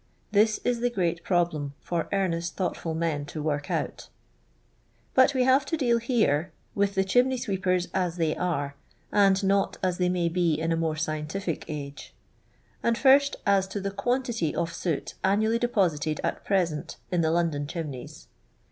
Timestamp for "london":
17.29-17.67